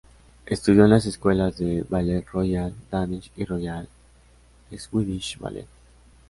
Estudió 0.47 0.85
en 0.85 0.89
las 0.89 1.05
escuelas 1.05 1.59
de 1.59 1.85
ballet 1.87 2.25
Royal 2.31 2.73
Danish 2.89 3.31
y 3.35 3.45
Royal 3.45 3.87
Swedish 4.75 5.37
Ballet. 5.37 5.67